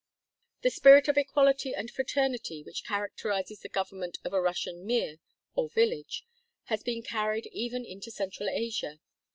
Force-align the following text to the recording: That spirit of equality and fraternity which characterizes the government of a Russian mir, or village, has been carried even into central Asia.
That 0.63 0.71
spirit 0.71 1.07
of 1.09 1.15
equality 1.19 1.75
and 1.75 1.91
fraternity 1.91 2.63
which 2.63 2.85
characterizes 2.85 3.59
the 3.59 3.69
government 3.69 4.17
of 4.23 4.33
a 4.33 4.41
Russian 4.41 4.83
mir, 4.83 5.17
or 5.53 5.69
village, 5.69 6.25
has 6.63 6.81
been 6.81 7.03
carried 7.03 7.45
even 7.53 7.85
into 7.85 8.09
central 8.09 8.49
Asia. 8.49 8.99